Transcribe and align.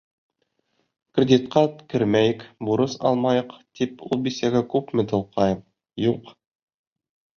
Кредитҡа 1.17 1.63
кермәйек, 1.93 2.41
бурыс 2.69 2.97
алмайыҡ, 3.09 3.53
тип 3.81 4.03
ул 4.07 4.25
бисәгә 4.29 4.63
күпме 4.73 5.07
тылҡыйым, 5.13 5.63
юҡ. 6.07 6.33